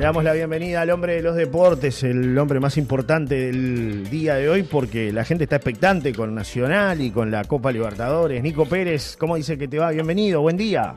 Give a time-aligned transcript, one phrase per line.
[0.00, 4.36] Le damos la bienvenida al hombre de los deportes, el hombre más importante del día
[4.36, 8.42] de hoy, porque la gente está expectante con Nacional y con la Copa Libertadores.
[8.42, 9.90] Nico Pérez, ¿cómo dice que te va?
[9.90, 10.94] Bienvenido, buen día.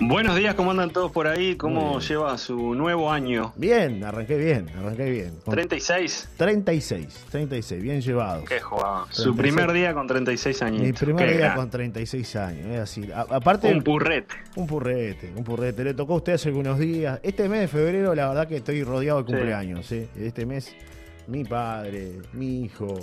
[0.00, 1.54] Buenos días, ¿cómo andan todos por ahí?
[1.54, 3.52] ¿Cómo lleva su nuevo año?
[3.54, 5.38] Bien, arranqué bien, arranqué bien.
[5.44, 6.30] Con 36.
[6.36, 8.44] 36, 36, bien llevado.
[8.44, 9.06] Qué jugado.
[9.10, 10.82] Su primer día con 36 años.
[10.82, 13.08] Mi primer día con 36 años, es así.
[13.12, 14.34] aparte, un purrete.
[14.56, 15.84] Un purrete, un purrete.
[15.84, 17.20] Le tocó a usted hace algunos días.
[17.22, 19.86] Este mes de febrero, la verdad que estoy rodeado de cumpleaños.
[19.86, 20.08] ¿sí?
[20.16, 20.74] Este mes,
[21.28, 22.98] mi padre, mi hijo,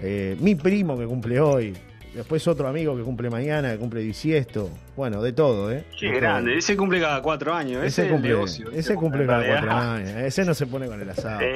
[0.00, 1.74] eh, mi primo que cumple hoy.
[2.14, 4.70] Después otro amigo que cumple mañana, que cumple bisiesto.
[4.96, 5.84] Bueno, de todo, ¿eh?
[5.98, 6.58] Qué grande.
[6.58, 7.82] Ese cumple cada cuatro años.
[7.84, 8.36] Ese, cumple,
[8.74, 10.10] ese cumple cada cuatro años.
[10.10, 11.40] Ese no se pone con el asado.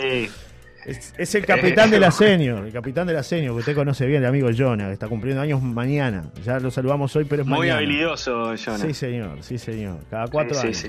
[0.87, 4.23] Es, el capitán de la senior, el capitán de la senior, que usted conoce bien,
[4.23, 6.31] el amigo Jonah, que está cumpliendo años mañana.
[6.45, 8.79] Ya lo saludamos hoy, pero es Muy habilidoso, Jonah.
[8.79, 9.99] Sí, señor, sí, señor.
[10.09, 10.87] Cada cuatro años.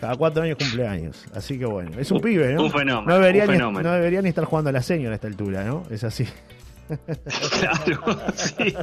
[0.00, 1.24] Cada cuatro años cumpleaños.
[1.34, 2.64] Así que bueno, es un, pibe, ¿no?
[2.64, 3.06] Un fenómeno.
[3.06, 5.84] No debería, Ni, no debería ni estar jugando a la senior a esta altura, ¿no?
[5.90, 6.26] Es así.
[7.60, 8.74] Claro, sí.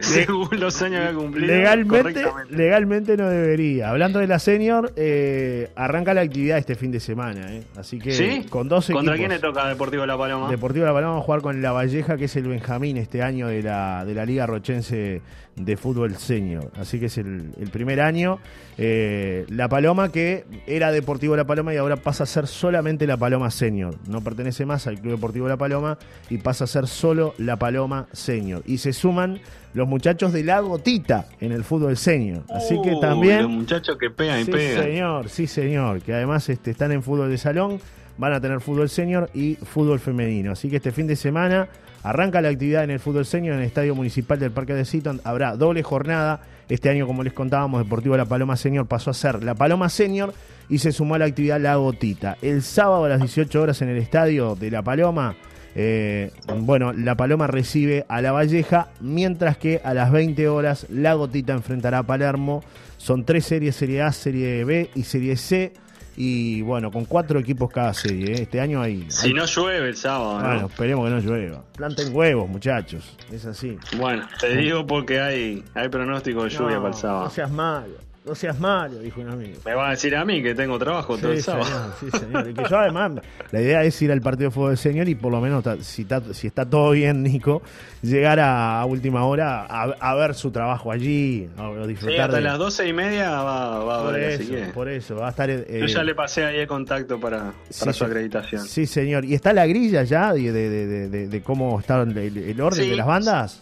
[0.00, 1.54] Según los años que ha cumplido.
[1.54, 3.90] Legalmente, legalmente no debería.
[3.90, 7.54] Hablando de la senior, eh, arranca la actividad este fin de semana.
[7.54, 7.62] Eh.
[7.76, 9.02] Así que con dos equipos.
[9.02, 10.50] ¿Contra quién le toca Deportivo La Paloma?
[10.50, 13.48] Deportivo La Paloma va a jugar con La Valleja, que es el Benjamín este año
[13.48, 15.22] de la, de la Liga Rochense
[15.56, 16.70] de Fútbol Senior.
[16.78, 18.38] Así que es el, primer año.
[18.78, 23.16] Eh, la Paloma, que era Deportivo La Paloma y ahora pasa a ser solamente La
[23.16, 23.96] Paloma Senior.
[24.06, 25.98] No pertenece más al Club Deportivo La Paloma
[26.30, 28.62] y pasa a ser solo La Paloma Senior.
[28.66, 29.40] Y se suman
[29.76, 32.42] los muchachos de La Gotita en el fútbol senior.
[32.48, 33.42] Así que también.
[33.42, 34.84] Los muchachos que pegan y sí, pegan.
[34.84, 36.00] señor, sí, señor.
[36.00, 37.78] Que además este, están en fútbol de salón,
[38.16, 40.52] van a tener fútbol senior y fútbol femenino.
[40.52, 41.68] Así que este fin de semana
[42.02, 45.20] arranca la actividad en el fútbol senior en el Estadio Municipal del Parque de Seaton.
[45.24, 46.40] Habrá doble jornada.
[46.68, 50.34] Este año, como les contábamos, Deportivo La Paloma Senior pasó a ser La Paloma Senior
[50.68, 52.38] y se sumó a la actividad La Gotita.
[52.42, 55.36] El sábado a las 18 horas en el Estadio de La Paloma
[55.78, 61.12] eh, bueno, La Paloma recibe a La Valleja, mientras que a las 20 horas La
[61.12, 62.64] Gotita enfrentará a Palermo.
[62.96, 65.74] Son tres series, Serie A, Serie B y Serie C.
[66.16, 68.32] Y bueno, con cuatro equipos cada serie.
[68.32, 68.42] ¿eh?
[68.44, 69.04] Este año hay.
[69.10, 70.40] Si no llueve el sábado.
[70.40, 71.62] Bueno, esperemos que no llueva.
[71.76, 73.14] Planten huevos, muchachos.
[73.30, 73.76] Es así.
[73.98, 77.24] Bueno, te digo porque hay, hay pronóstico de lluvia para el sábado.
[77.24, 78.06] No seas malo.
[78.26, 79.60] No seas malo, dijo un amigo.
[79.64, 81.94] Me va a decir a mí que tengo trabajo todo el sábado.
[82.00, 82.50] sí, señor.
[82.50, 83.12] Y que yo además,
[83.52, 86.02] la idea es ir al partido de fútbol del señor y por lo menos, si
[86.02, 87.62] está, si está todo bien, Nico,
[88.02, 92.16] llegar a, última hora a, ver su trabajo allí, a disfrutar.
[92.16, 95.28] Sí, hasta las doce y media va, va por a ver, eso, Por eso, va
[95.28, 95.48] a estar.
[95.48, 98.64] Eh, yo ya le pasé ahí el contacto para, para su acreditación.
[98.66, 99.24] Sí, señor.
[99.24, 103.06] ¿Y está la grilla ya de, de, de, de cómo está el, orden de las
[103.06, 103.60] bandas?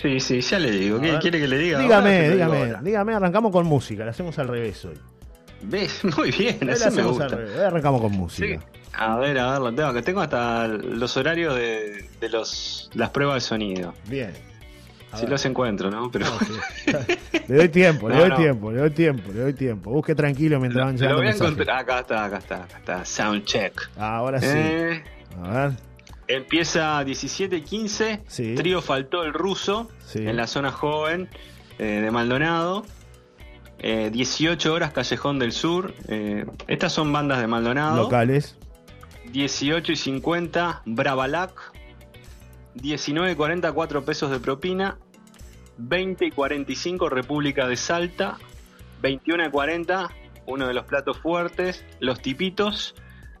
[0.00, 1.00] Sí, sí, ya le digo.
[1.00, 1.80] ¿Qué quiere que le diga?
[1.80, 4.98] Dígame, dígame, dígame, arrancamos con música, la hacemos al revés hoy.
[5.62, 6.04] ¿Ves?
[6.16, 7.36] Muy bien, así me gusta.
[7.66, 8.60] arrancamos con música.
[8.92, 13.10] A ver, a ver, lo tengo, que tengo hasta los horarios de, de los las
[13.10, 13.94] pruebas de sonido.
[14.08, 14.32] Bien.
[15.14, 16.10] Si los encuentro, ¿no?
[16.10, 16.26] Pero...
[17.48, 19.90] le doy tiempo, le doy tiempo, le doy tiempo, le doy tiempo.
[19.90, 21.14] Busque tranquilo mientras van llegando.
[21.14, 21.78] Lo voy a encontrar.
[21.78, 23.04] Acá está, acá está, acá está.
[23.04, 23.90] Soundcheck.
[23.96, 24.46] Ahora sí.
[24.50, 25.02] Eh,
[25.42, 25.87] a ver.
[26.28, 28.54] Empieza 17-15.
[28.54, 31.30] Trío faltó el ruso en la zona joven
[31.78, 32.84] eh, de Maldonado.
[33.80, 35.94] 18 eh, horas Callejón del Sur.
[36.08, 38.02] Eh, estas son bandas de Maldonado.
[38.02, 38.58] Locales.
[39.32, 41.72] 18 y 50 Bravalac.
[42.74, 44.98] 19 y 40 4 pesos de propina.
[45.78, 48.36] 20 y 45 República de Salta.
[49.00, 50.10] 21 y 40
[50.44, 51.86] uno de los platos fuertes.
[52.00, 52.94] Los tipitos.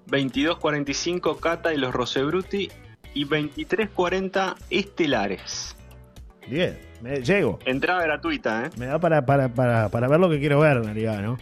[0.08, 2.70] 22.45 Cata y los Rosebruti
[3.14, 5.76] y 23.40 Estelares.
[6.48, 7.58] Bien, me llego.
[7.64, 8.70] Entrada gratuita, ¿eh?
[8.76, 11.38] Me da para, para, para, para ver lo que quiero ver en realidad, ¿no?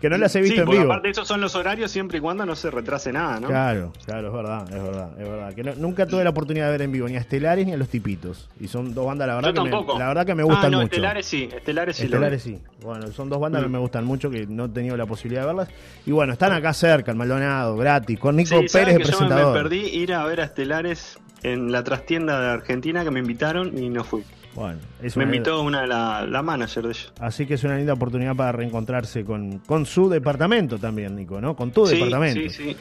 [0.00, 0.84] Que no las he visto en vivo.
[0.84, 3.48] Aparte, esos son los horarios siempre y cuando no se retrase nada, ¿no?
[3.48, 5.54] Claro, claro, es verdad, es verdad, es verdad.
[5.54, 7.88] Que nunca tuve la oportunidad de ver en vivo ni a Estelares ni a los
[7.88, 8.48] Tipitos.
[8.60, 10.76] Y son dos bandas, la verdad, que me, la verdad que me gustan ah, no,
[10.78, 10.94] mucho.
[10.94, 12.04] Estelares sí, Estelares sí.
[12.04, 12.58] Estelares sí.
[12.82, 13.72] Bueno, son dos bandas que mm.
[13.72, 15.68] me gustan mucho, que no he tenido la posibilidad de verlas.
[16.06, 19.40] Y bueno, están acá cerca, en Maldonado, gratis, con Nico Pérez de presentador.
[19.40, 23.20] Yo me perdí ir a ver a Estelares en la trastienda de Argentina que me
[23.20, 24.24] invitaron y no fui.
[24.54, 24.80] Bueno,
[25.16, 27.12] Me invitó una de la, la, manager de ellos.
[27.20, 31.54] Así que es una linda oportunidad para reencontrarse con, con su departamento también, Nico, ¿no?
[31.54, 32.40] Con tu departamento.
[32.40, 32.76] Sí, sí.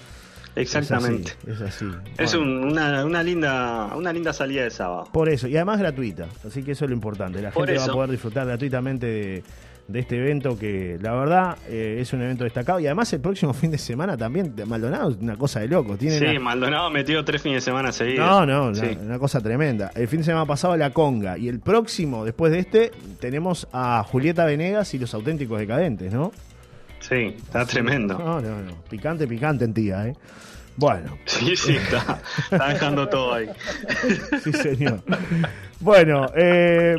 [0.55, 1.33] Exactamente.
[1.45, 1.85] Es así.
[2.17, 5.07] Es, una, una, linda, una linda salida de sábado.
[5.11, 6.27] Por eso, y además gratuita.
[6.45, 7.41] Así que eso es lo importante.
[7.41, 9.43] La gente va a poder disfrutar gratuitamente de
[9.87, 13.53] de este evento que la verdad eh, es un evento destacado y además el próximo
[13.53, 15.97] fin de semana también Maldonado es una cosa de loco.
[15.97, 18.27] Tiene sí, Maldonado metió tres fines de semana seguidos.
[18.27, 19.91] No, no, una, cosa tremenda.
[19.95, 24.03] El fin de semana pasado la Conga y el próximo, después de este, tenemos a
[24.03, 26.31] Julieta Venegas y los auténticos decadentes, ¿no?
[26.99, 28.17] Sí, está tremendo.
[28.17, 28.73] No, no, no.
[28.89, 30.15] Picante, picante en tía, ¿eh?
[30.75, 31.17] Bueno.
[31.25, 33.47] Sí, sí, está, está dejando todo ahí.
[34.43, 35.01] Sí, señor.
[35.79, 36.95] Bueno, eh,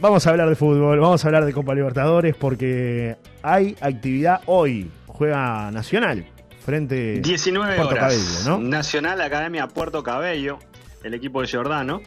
[0.00, 4.90] vamos a hablar de fútbol, vamos a hablar de Copa Libertadores porque hay actividad hoy.
[5.06, 6.24] Juega Nacional
[6.64, 8.14] frente 19 a Puerto horas.
[8.14, 8.68] Cabello, ¿no?
[8.68, 10.58] Nacional Academia Puerto Cabello,
[11.04, 12.00] el equipo de Giordano.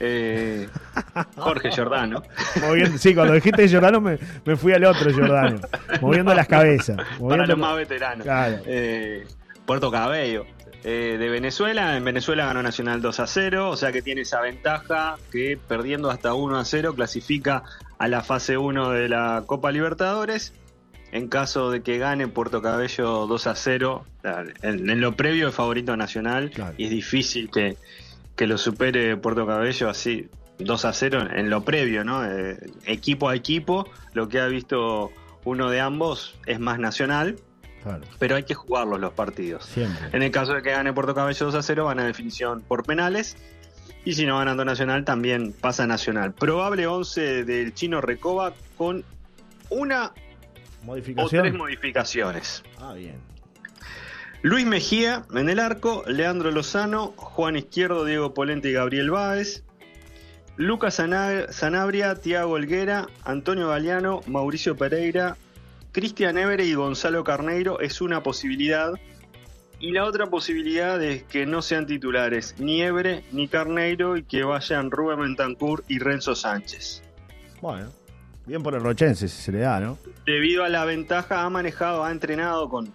[0.00, 0.68] Eh,
[1.36, 2.22] Jorge Giordano.
[2.60, 5.60] Moviendo- sí, cuando dijiste Giordano me, me fui al otro Giordano,
[6.00, 6.96] moviendo las cabezas.
[7.20, 8.24] Para los más veteranos.
[8.24, 8.56] Claro.
[8.66, 9.24] Eh,
[9.66, 10.46] Puerto Cabello.
[10.84, 14.40] eh, de Venezuela, en Venezuela ganó Nacional 2 a 0, o sea que tiene esa
[14.40, 17.64] ventaja que perdiendo hasta 1 a 0 clasifica
[17.98, 20.52] a la fase 1 de la Copa Libertadores.
[21.12, 24.04] En caso de que gane Puerto Cabello 2 a 0,
[24.62, 26.74] en, en lo previo es favorito nacional Claro.
[26.76, 27.76] y es difícil que,
[28.36, 30.28] que lo supere Puerto Cabello así
[30.58, 32.24] 2 a 0 en lo previo, ¿no?
[32.24, 35.10] Eh, equipo a equipo, lo que ha visto
[35.44, 37.36] uno de ambos es más nacional,
[37.86, 39.64] Claro, pero hay que jugarlos los partidos.
[39.64, 40.08] siempre.
[40.12, 42.82] En el caso de que gane Puerto Cabello 2 a 0, van a definición por
[42.84, 43.36] penales.
[44.04, 46.32] Y si no ganando Nacional, también pasa Nacional.
[46.32, 49.04] Probable 11 del chino Recoba con
[49.70, 50.12] una
[51.16, 52.62] o tres modificaciones.
[52.80, 53.20] Ah, bien.
[54.42, 59.64] Luis Mejía en el arco, Leandro Lozano, Juan Izquierdo, Diego Polente y Gabriel Báez.
[60.56, 65.36] Lucas Sana- Sanabria, Tiago Olguera, Antonio Galeano, Mauricio Pereira,
[65.96, 68.92] Cristian Évere y Gonzalo Carneiro es una posibilidad.
[69.80, 74.44] Y la otra posibilidad es que no sean titulares ni Évere ni Carneiro y que
[74.44, 77.02] vayan Rubén Bentancur y Renzo Sánchez.
[77.62, 77.88] Bueno,
[78.44, 79.96] bien por el Rochense si se le da, ¿no?
[80.26, 82.92] Debido a la ventaja, ha manejado, ha entrenado con,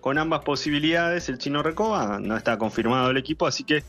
[0.00, 1.28] con ambas posibilidades.
[1.28, 3.84] El chino Recoba no está confirmado el equipo, así que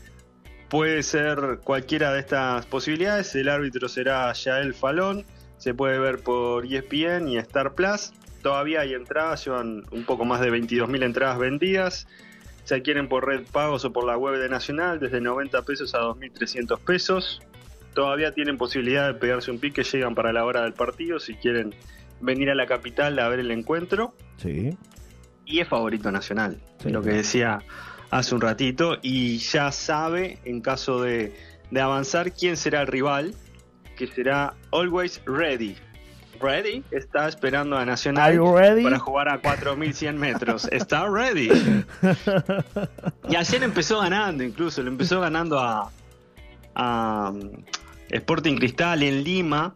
[0.68, 3.34] puede ser cualquiera de estas posibilidades.
[3.36, 5.24] El árbitro será Yael Falón.
[5.56, 8.12] Se puede ver por ESPN y Star Plus.
[8.42, 12.06] Todavía hay entradas, llevan un poco más de 22.000 entradas vendidas.
[12.64, 16.00] Se adquieren por red pagos o por la web de Nacional desde 90 pesos a
[16.00, 17.42] 2.300 pesos.
[17.94, 21.74] Todavía tienen posibilidad de pegarse un pique, llegan para la hora del partido si quieren
[22.20, 24.14] venir a la capital a ver el encuentro.
[24.36, 24.76] Sí.
[25.44, 26.90] Y es favorito nacional, Sí.
[26.90, 27.60] lo que decía
[28.10, 28.98] hace un ratito.
[29.02, 31.34] Y ya sabe, en caso de,
[31.70, 33.34] de avanzar, quién será el rival,
[33.96, 35.76] que será Always Ready.
[36.40, 38.38] Ready está esperando a Nacional
[38.82, 40.68] para jugar a 4100 metros.
[40.70, 41.50] Está ready.
[43.28, 45.92] Y ayer empezó ganando, incluso, le empezó ganando a,
[46.74, 47.62] a um,
[48.08, 49.72] Sporting Cristal en Lima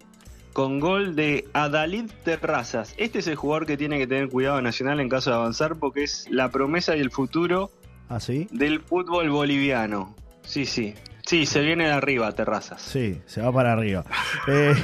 [0.53, 2.95] con gol de Adalid Terrazas.
[2.97, 6.03] Este es el jugador que tiene que tener cuidado Nacional en caso de avanzar porque
[6.03, 7.71] es la promesa y el futuro
[8.09, 8.49] ¿Ah, sí?
[8.51, 10.15] del fútbol boliviano.
[10.43, 10.95] Sí, sí.
[11.27, 12.83] Sí, se viene de arriba Terrazas.
[12.83, 14.05] Sí, se va para arriba.
[14.47, 14.75] Eh,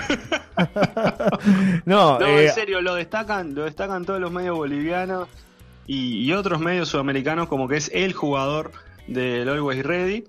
[1.85, 5.29] no, No, eh, en serio, lo destacan, lo destacan todos los medios bolivianos
[5.87, 8.73] y, y otros medios sudamericanos como que es el jugador
[9.07, 10.25] del Always Ready.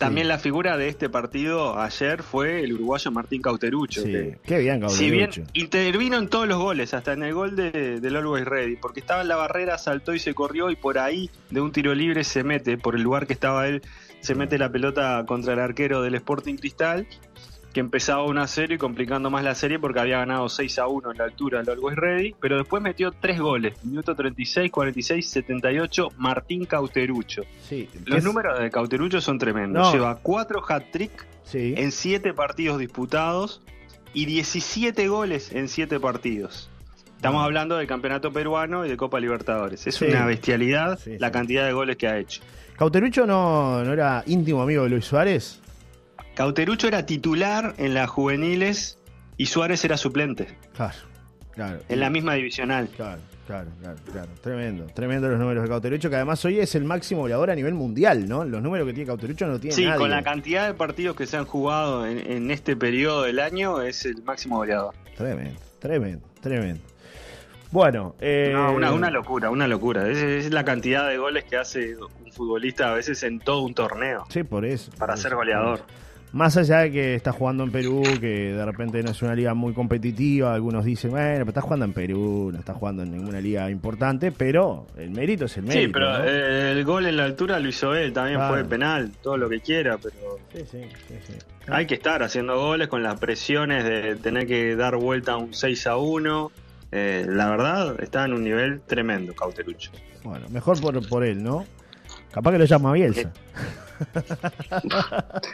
[0.00, 4.00] También la figura de este partido ayer fue el uruguayo Martín Cauterucho.
[4.00, 5.50] sí, que, qué bien, si bien Cauterucho.
[5.52, 9.20] intervino en todos los goles, hasta en el gol de, del Always Ready, porque estaba
[9.20, 12.42] en la barrera, saltó y se corrió y por ahí de un tiro libre se
[12.44, 13.82] mete, por el lugar que estaba él,
[14.20, 17.06] se mete la pelota contra el arquero del Sporting Cristal,
[17.72, 20.88] que empezaba 1 a 0 y complicando más la serie porque había ganado 6 a
[20.88, 25.28] 1 en la altura el Always Ready, pero después metió tres goles, minuto 36, 46,
[25.30, 27.42] 78, Martín Cauterucho.
[27.68, 29.92] Sí, Los es- números de Cauterucho son tremendos, No.
[29.92, 33.62] lleva 4 hat-trick Sí, en 7 partidos disputados
[34.14, 36.68] y 17 goles en 7 partidos.
[37.16, 39.86] Estamos hablando del campeonato peruano y de Copa Libertadores.
[39.86, 40.06] Es Sí.
[40.06, 42.40] una bestialidad la cantidad de goles que ha hecho.
[42.76, 45.60] Cauterucho no, no era íntimo amigo de Luis Suárez.
[46.44, 48.96] Cauterucho era titular en las juveniles
[49.36, 50.94] y Suárez era suplente Claro,
[51.52, 51.80] claro.
[51.86, 52.88] en la misma divisional.
[52.96, 54.28] Claro, claro, claro, claro.
[54.40, 57.74] Tremendo, tremendo los números de Cauterucho, que además hoy es el máximo goleador a nivel
[57.74, 58.46] mundial, ¿no?
[58.46, 59.98] Los números que tiene Cauterucho no tiene Sí, nadie.
[59.98, 63.82] con la cantidad de partidos que se han jugado en, en este periodo del año
[63.82, 64.94] es el máximo goleador.
[65.18, 66.80] Tremendo, tremendo, tremendo.
[67.70, 70.08] Bueno, eh, No, una, una locura, una locura.
[70.08, 73.74] Es, es la cantidad de goles que hace un futbolista a veces en todo un
[73.74, 74.90] torneo Sí, por eso.
[74.98, 75.78] para por ser eso, goleador.
[75.80, 76.00] por eso.
[76.32, 79.52] Más allá de que está jugando en Perú, que de repente no es una liga
[79.54, 83.40] muy competitiva, algunos dicen, bueno, pero está jugando en Perú, no está jugando en ninguna
[83.40, 85.86] liga importante, pero el mérito es el mérito.
[85.86, 86.24] Sí, pero ¿no?
[86.24, 88.54] eh, el gol en la altura lo hizo él, también Claro.
[88.54, 91.32] fue penal, todo lo que quiera, pero Sí, sí, sí, sí.
[91.66, 95.52] hay que estar haciendo goles con las presiones de tener que dar vuelta a un
[95.52, 96.52] 6 a 1.
[96.92, 99.90] Eh, la verdad, está en un nivel tremendo, Cauterucho.
[100.22, 101.64] Bueno, mejor por, por él, ¿no?
[102.32, 103.32] Capaz que lo llama Bielsa.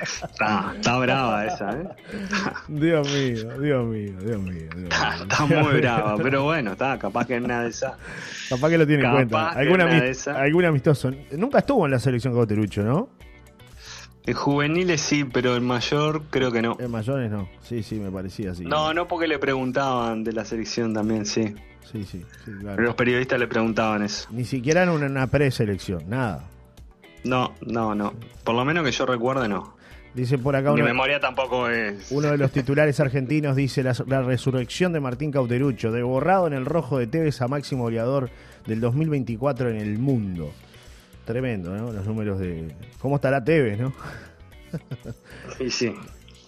[0.03, 1.89] Está, brava esa, ¿eh?
[2.69, 4.69] Dios mío, Dios mío, Dios mío.
[4.89, 7.97] Está, muy brava, pero bueno, está, capaz que en nada de esa.
[8.49, 9.51] Capaz que lo tiene en cuenta.
[9.51, 11.11] Algún amistoso.
[11.33, 13.09] Nunca estuvo en la selección Cauterucho, ¿no?
[14.27, 16.77] En juveniles sí, pero en mayor creo que no.
[16.81, 18.65] En mayores no, sí, sí, me parecía así.
[18.65, 21.55] No, no porque le preguntaban de la selección también, sí.
[21.93, 22.83] Sí, sí, sí, claro.
[22.83, 24.27] Los periodistas le preguntaban eso.
[24.33, 26.49] Ni siquiera en una, preselección, nada.
[27.27, 28.15] No, no, no.
[28.45, 29.77] Por lo menos que yo recuerde, no.
[30.15, 30.73] Dice por acá.
[30.73, 32.11] Mi memoria tampoco es.
[32.11, 36.65] Uno de los titulares argentinos dice la, resurrección de Martín Cauterucho, de borrado en el
[36.65, 38.31] rojo de Tevez a máximo goleador
[38.67, 40.53] del 2024 en el mundo.
[41.27, 41.93] Tremendo, ¿no?
[41.93, 42.75] Los números de.
[42.99, 43.93] ¿Cómo estará Tevez, no?
[45.59, 45.95] Sí, sí.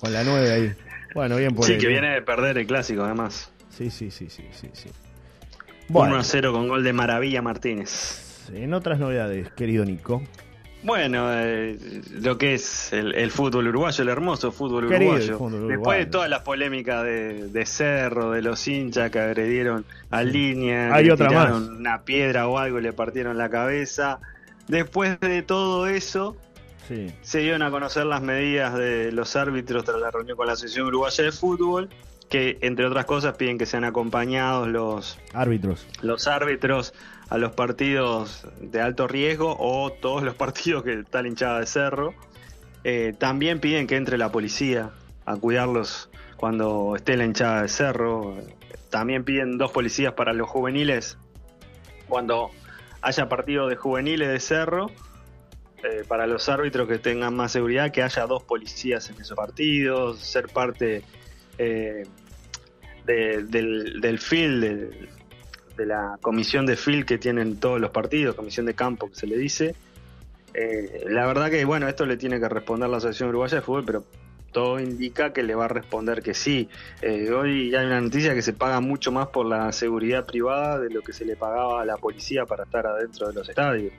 [0.01, 0.73] Con la 9 ahí.
[1.15, 3.53] Bueno, bien por Sí, que viene de perder el clásico, además.
[3.71, 4.69] Sí, sí, sí, sí, sí.
[4.73, 4.89] sí.
[5.91, 8.51] 1 a 0 con gol de Maravilla Martínez.
[8.53, 10.23] En otras novedades, querido Nico.
[10.83, 11.77] Bueno, eh,
[12.21, 15.39] lo que es el, fútbol uruguayo, el hermoso fútbol uruguayo.
[15.67, 21.11] Después de todas las polémicas de, Cerro, de los hinchas que agredieron a línea, Hay
[21.11, 21.53] otra más.
[21.53, 24.21] una piedra o algo y le partieron la cabeza.
[24.69, 26.37] Después de todo eso,
[27.23, 30.87] se dieron a conocer las medidas de los árbitros tras la reunión con la Asociación
[30.87, 31.89] Uruguaya de Fútbol,
[32.31, 35.87] que entre otras cosas piden que sean acompañados los árbitros.
[36.03, 36.95] Los árbitros
[37.31, 41.67] a los partidos de alto riesgo o todos los partidos que está la hinchada de
[41.67, 42.15] cerro.
[42.85, 44.91] Eh, también piden que entre la policía
[45.27, 48.37] a cuidarlos cuando esté la hinchada de cerro.
[48.91, 51.19] También piden dos policías para los juveniles
[52.09, 52.51] cuando
[53.03, 54.91] haya partido de juveniles de cerro
[55.85, 60.19] eh, para los árbitros que tengan más seguridad, que haya dos policías en esos partidos,
[60.19, 61.05] ser parte
[61.59, 62.05] eh,
[63.05, 65.09] del, del field,
[65.79, 69.27] de, la comisión de field que tienen todos los partidos, comisión de campo que se
[69.27, 69.75] le dice.
[70.53, 73.85] Eh, la verdad que, bueno, esto le tiene que responder la Asociación Uruguaya de Fútbol,
[73.85, 74.05] pero
[74.53, 76.69] todo indica que le va a responder que sí.
[77.03, 81.03] hoy hay una noticia que se paga mucho más por la seguridad privada de lo
[81.03, 83.93] que se le pagaba a la policía para estar adentro de los estadios.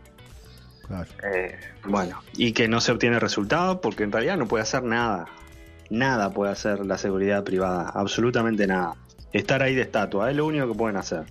[1.23, 1.55] Eh,
[1.85, 5.27] bueno, y que no se obtiene resultado porque en realidad no puede hacer nada.
[5.89, 8.95] Nada puede hacer la seguridad privada, absolutamente nada.
[9.31, 11.25] Estar ahí de estatua, es lo único que pueden hacer.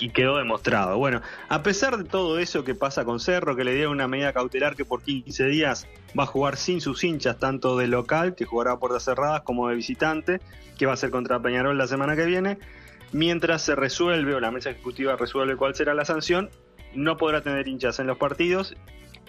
[0.00, 0.96] Y quedó demostrado.
[0.96, 4.32] Bueno, a pesar de todo eso que pasa con Cerro, que le dieron una medida
[4.32, 8.44] cautelar que por 15 días va a jugar sin sus hinchas, tanto de local, que
[8.44, 10.40] jugará a puertas cerradas, como de visitante,
[10.78, 12.58] que va a ser contra Peñarol la semana que viene,
[13.12, 16.50] mientras se resuelve, o la mesa ejecutiva resuelve cuál será la sanción,
[16.94, 18.74] no podrá tener hinchas en los partidos.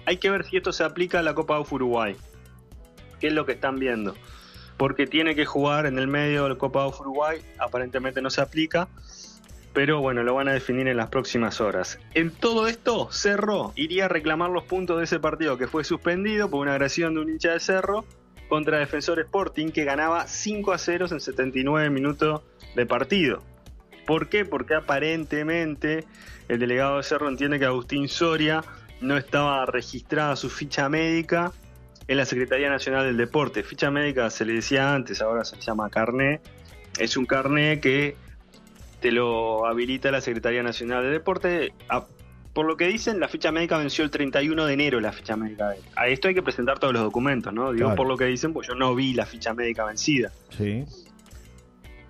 [0.06, 2.16] Hay que ver si esto se aplica a la Copa UF Uruguay.
[3.20, 4.16] ¿Qué es lo que están viendo?
[4.78, 7.42] Porque tiene que jugar en el medio de la Copa UF Uruguay.
[7.58, 8.88] Aparentemente no se aplica.
[9.74, 12.00] Pero bueno, lo van a definir en las próximas horas.
[12.14, 16.50] En todo esto, Cerro iría a reclamar los puntos de ese partido que fue suspendido
[16.50, 18.06] por una agresión de un hincha de Cerro
[18.50, 22.42] contra Defensor Sporting que ganaba 5 a 0 en 79 minutos
[22.76, 23.44] de partido.
[24.06, 24.46] ¿Por qué?
[24.46, 26.06] Porque aparentemente
[26.48, 28.64] el delegado de Cerro entiende que Agustín Soria
[29.02, 31.52] no estaba registrada su ficha médica
[32.08, 33.64] en la Secretaría Nacional del Deporte.
[33.64, 36.40] Ficha médica se le decía antes, ahora se llama carné.
[36.98, 38.16] Es un carné que
[39.00, 41.74] te lo habilita la Secretaría Nacional del Deporte.
[42.54, 45.76] Por lo que dicen, la ficha médica venció el 31 de enero, la ficha médica.
[45.96, 47.72] A esto hay que presentar todos los documentos, ¿no?
[47.72, 50.32] Digo por lo que dicen, pues yo no vi la ficha médica vencida.
[50.58, 50.84] Sí.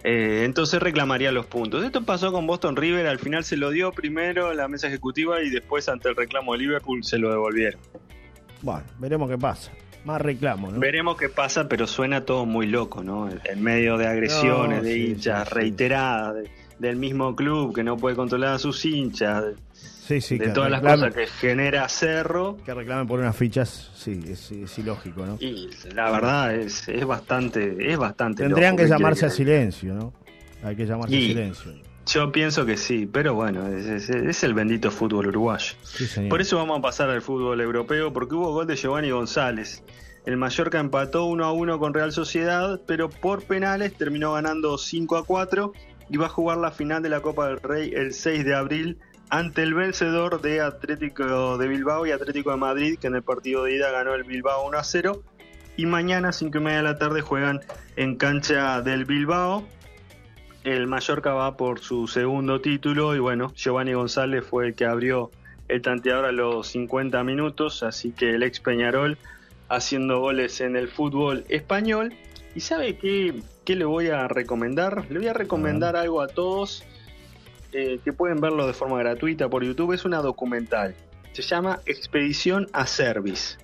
[0.03, 1.84] Eh, entonces reclamaría los puntos.
[1.84, 5.50] Esto pasó con Boston River, al final se lo dio primero la mesa ejecutiva y
[5.50, 7.82] después ante el reclamo de Liverpool se lo devolvieron.
[8.62, 9.74] Bueno, veremos qué pasa.
[10.06, 10.79] Más reclamo, ¿no?
[10.79, 13.27] Veremos qué pasa, pero suena todo muy loco, ¿no?
[13.44, 16.36] En medio de agresiones, de hinchas reiteradas
[16.80, 19.56] del mismo club que no puede controlar a sus hinchas,
[20.08, 22.58] de todas las cosas que genera Cerro.
[22.66, 25.38] Que reclamen por unas fichas, sí, es, ilógico, ¿no?
[25.40, 30.14] Y la verdad es, es bastante, es bastante Tendrían que llamarse a silencio, ¿no?
[30.64, 31.74] Hay que llamarse a silencio.
[32.08, 35.74] Yo pienso que sí, pero bueno, es, el bendito fútbol uruguayo.
[36.30, 39.84] por eso vamos a pasar al fútbol europeo, porque hubo gol de Giovanni González.
[40.26, 45.18] El Mallorca empató 1 a 1 con Real Sociedad, pero por penales terminó ganando 5
[45.18, 45.74] a 4
[46.10, 48.98] y va a jugar la final de la Copa del Rey el 6 de abril
[49.30, 53.64] ante el vencedor de Atlético de Bilbao y Atlético de Madrid, que en el partido
[53.64, 55.22] de ida ganó el Bilbao 1 a 0.
[55.76, 57.60] Y mañana, 5 y media de la tarde, juegan
[57.96, 59.68] en cancha del Bilbao.
[60.64, 65.32] El Mallorca va por su segundo título y bueno, Giovanni González fue el que abrió
[65.68, 69.18] el tanteador a los 50 minutos, así que el ex Peñarol
[69.70, 72.14] haciendo goles en el fútbol español.
[72.58, 73.36] ¿Y sabe qué,
[73.66, 75.06] qué le voy a recomendar?
[75.12, 76.84] Le voy a recomendar algo a todos
[77.72, 80.96] eh, que pueden verlo de forma gratuita por YouTube, es una documental.
[81.34, 83.60] Se llama Expedición a Service.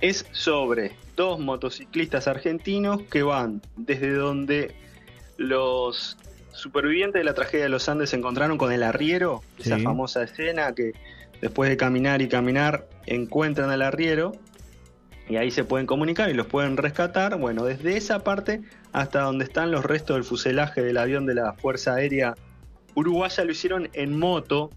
[0.00, 4.72] es sobre dos motociclistas argentinos que van desde donde
[5.36, 6.16] los
[6.52, 10.72] supervivientes de la tragedia de los Andes se encontraron con el arriero, esa famosa escena
[10.72, 10.92] que
[11.40, 14.34] después de caminar y caminar encuentran al arriero
[15.28, 17.38] y ahí se pueden comunicar y los pueden rescatar.
[17.38, 21.52] Bueno, desde esa parte hasta donde están los restos del fuselaje del avión de la
[21.54, 22.34] Fuerza Aérea
[22.96, 24.70] Uruguaya lo hicieron en moto.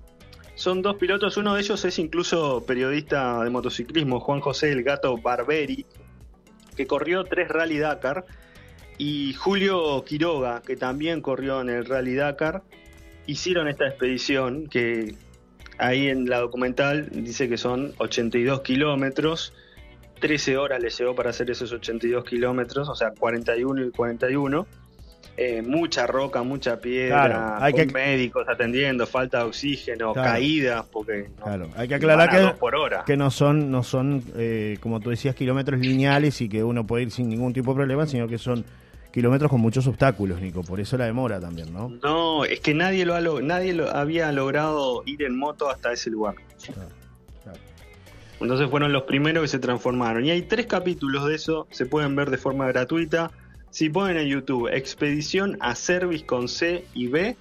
[0.56, 5.15] Son dos pilotos, uno de ellos es incluso periodista de motociclismo, Juan José El Gato
[5.18, 5.86] Barberi,
[6.75, 8.25] que corrió tres Rally Dakar,
[8.98, 12.63] y Julio Quiroga, que también corrió en el Rally Dakar,
[13.25, 15.15] hicieron esta expedición que
[15.77, 19.53] ahí en la documental dice que son 82 kilómetros,
[20.19, 24.67] 13 horas les llevó para hacer esos 82 kilómetros, o sea, 41 y 41.
[25.41, 30.31] Eh, mucha roca, mucha piedra, Claro, hay con que- médicos atendiendo, falta de oxígeno, Claro.
[30.31, 33.03] caídas, porque no- Claro, hay que aclarar que, por hora.
[33.05, 37.03] que no son, no son eh, como tú decías, kilómetros lineales y que uno puede
[37.03, 38.65] ir sin ningún tipo de problema, sino que son
[39.13, 40.61] kilómetros con muchos obstáculos, Nico.
[40.61, 41.88] Por eso la demora también, ¿no?
[42.03, 46.09] No, es que nadie lo, ha nadie lo había logrado ir en moto hasta ese
[46.09, 46.35] lugar.
[46.65, 46.89] Claro.
[48.41, 50.25] Entonces fueron los primeros que se transformaron.
[50.25, 53.31] Y hay tres capítulos de eso, se pueden ver de forma gratuita.
[53.69, 57.36] Si ponen en YouTube Expedición a Service con C y B,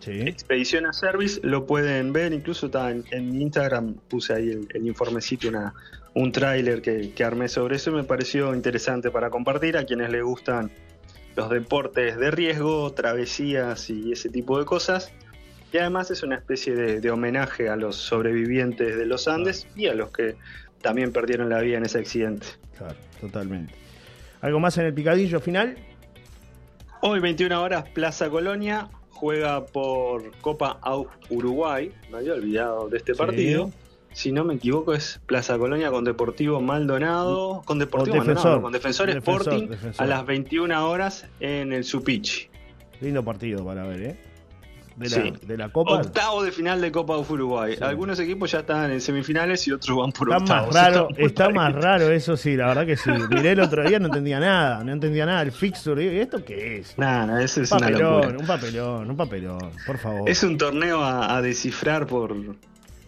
[0.00, 0.20] Sí.
[0.20, 2.34] Expedición a Service, lo pueden ver.
[2.34, 5.72] Incluso está en, en Instagram puse ahí el, el informecito, una,
[6.12, 7.90] un tráiler que, que armé sobre eso.
[7.90, 10.70] y Me pareció interesante para compartir a quienes les gustan
[11.36, 15.10] los deportes de riesgo, travesías y ese tipo de cosas.
[15.74, 19.88] Y además es una especie de, de homenaje a los sobrevivientes de los Andes y
[19.88, 20.36] a los que
[20.80, 22.46] también perdieron la vida en ese accidente.
[22.78, 23.74] Claro, totalmente.
[24.40, 25.76] ¿Algo más en el picadillo final?
[27.02, 30.78] Hoy 21 horas Plaza Colonia juega por Copa
[31.28, 31.90] Uruguay.
[32.08, 33.18] Me había olvidado de este Sí.
[33.18, 33.72] partido.
[34.12, 39.08] Si no me equivoco es Plaza Colonia con Deportivo Maldonado, con Deportivo Maldonado, con Defensor,
[39.08, 40.04] Defensor, Sporting Defensor.
[40.04, 42.46] a las 21 horas en el Supichi.
[43.00, 44.16] Lindo partido para ver, ¿eh?
[44.96, 45.32] De la, Sí.
[45.44, 45.94] de la Copa.
[45.94, 47.74] Octavo de final de Copa AUF Uruguay.
[47.76, 47.82] Sí.
[47.82, 50.74] Algunos equipos ya están en semifinales y otros van por Está octavos.
[50.74, 53.10] más raro, muy está más raro eso sí, la verdad que sí.
[53.30, 55.42] Miré el otro día, no entendía nada, no entendía nada.
[55.42, 56.96] El fixture, ¿y esto qué es?
[56.96, 58.38] Nah, eso es Un una papelón, locura.
[58.38, 60.28] un papelón, un papelón, por favor.
[60.30, 62.32] Es un torneo a, a descifrar por,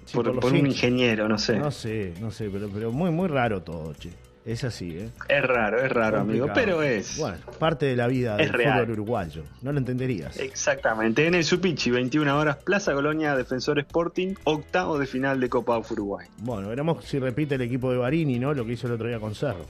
[0.06, 1.56] Sí, por, por los por un ingeniero, no sé.
[1.58, 4.10] No sé, no sé, pero, pero muy, muy raro todo, che.
[4.46, 5.10] Es así, ¿eh?
[5.28, 7.18] Es raro, es raro, amigo, pero es.
[7.18, 8.78] Bueno, parte de la vida Es del real.
[8.78, 9.42] fútbol uruguayo.
[9.60, 10.38] No lo entenderías.
[10.38, 15.76] Exactamente, en el Supichi, 21 horas, Plaza Colonia, Defensor Sporting, octavo de final de Copa
[15.76, 16.28] of Uruguay.
[16.38, 18.54] Bueno, veremos si repite el equipo de Barini, ¿no?
[18.54, 19.66] Lo que hizo el otro día con Cerro.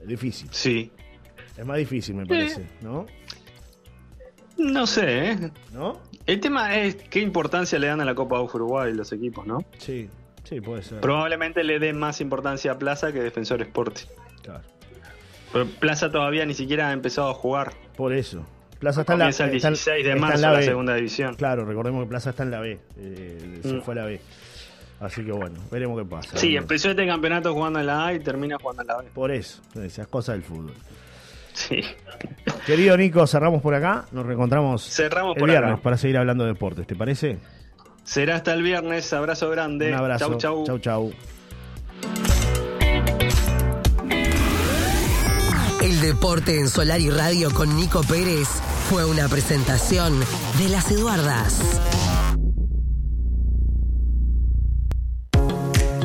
[0.00, 0.48] Es difícil.
[0.52, 0.90] Sí.
[1.58, 3.04] Es más difícil, me parece, ¿no?
[4.56, 5.50] No sé, ¿eh?
[5.72, 6.00] ¿No?
[6.26, 9.58] El tema es qué importancia le dan a la Copa of Uruguay los equipos, ¿no?
[9.76, 10.08] Sí,
[10.44, 11.00] sí, puede ser.
[11.00, 14.06] Probablemente le den más importancia a Plaza que Defensor Sporting.
[14.42, 14.62] Claro.
[15.52, 17.72] Pero Plaza todavía ni siquiera ha empezado a jugar.
[17.96, 18.44] Por eso.
[18.80, 20.94] Plaza está en la, el está en- 16 de está en marzo la la, segunda
[20.94, 21.34] división.
[21.36, 22.78] Claro, recordemos que Plaza está en la B.
[22.98, 23.82] eh, se Mm.
[23.82, 24.20] fue a la B.
[25.00, 26.36] Así que bueno, veremos qué pasa.
[26.36, 29.04] Sí, empezó este campeonato jugando en la A y termina jugando en la B.
[29.14, 30.72] Por eso, esas cosas del fútbol.
[31.52, 31.80] Sí.
[32.66, 34.06] Querido Nico, cerramos por acá.
[34.12, 35.82] Nos reencontramos Cerramos el por viernes acá.
[35.82, 36.86] para seguir hablando de deportes.
[36.86, 37.38] ¿Te parece?
[38.04, 39.12] Será hasta el viernes.
[39.12, 39.88] Abrazo grande.
[39.88, 40.38] Un abrazo.
[40.38, 40.66] Chau, chau.
[40.66, 41.12] Chau, chau.
[45.82, 48.48] El deporte en Solar y Radio con Nico Pérez
[48.88, 50.18] fue una presentación
[50.58, 51.80] de las Eduardas.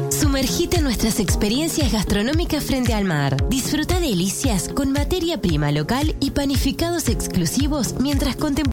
[0.10, 3.50] Sumergite en nuestras experiencias gastronómicas frente al mar.
[3.50, 8.60] Disfruta delicias con materia prima local y panificados exclusivos mientras contemplas